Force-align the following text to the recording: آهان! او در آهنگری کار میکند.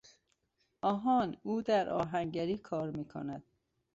آهان! 0.81 1.37
او 1.43 1.61
در 1.61 1.89
آهنگری 1.89 2.57
کار 2.57 2.91
میکند. 2.91 3.43